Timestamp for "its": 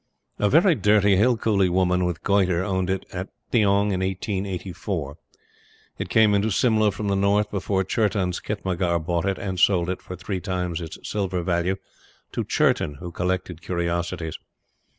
10.81-10.97